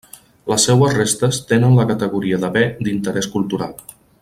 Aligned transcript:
Les 0.51 0.63
seues 0.67 0.95
restes 0.99 1.39
tenen 1.51 1.77
la 1.81 1.85
categoria 1.93 2.41
de 2.45 2.51
Bé 2.57 2.65
d'Interés 2.89 3.31
Cultural. 3.37 3.79